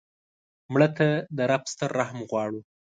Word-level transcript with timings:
مړه 0.71 0.87
ته 0.97 1.07
د 1.37 1.39
رب 1.51 1.63
ستر 1.73 1.89
رحم 1.99 2.19
غواړو 2.29 2.59